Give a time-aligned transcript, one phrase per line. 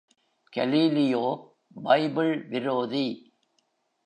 [0.53, 1.25] Galileo
[1.75, 3.05] Bible விரோதி!